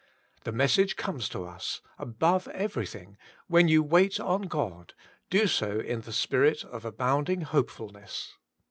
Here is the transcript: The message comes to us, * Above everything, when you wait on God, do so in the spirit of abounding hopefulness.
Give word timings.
The 0.45 0.51
message 0.51 0.95
comes 0.95 1.29
to 1.29 1.43
us, 1.45 1.81
* 1.89 1.99
Above 1.99 2.47
everything, 2.47 3.19
when 3.45 3.67
you 3.67 3.83
wait 3.83 4.19
on 4.19 4.47
God, 4.47 4.95
do 5.29 5.45
so 5.45 5.77
in 5.79 6.01
the 6.01 6.11
spirit 6.11 6.63
of 6.63 6.85
abounding 6.85 7.41
hopefulness. 7.41 8.33